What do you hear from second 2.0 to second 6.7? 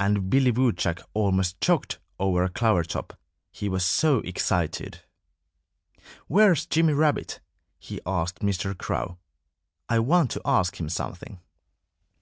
over a clover top, he was so excited. "Where's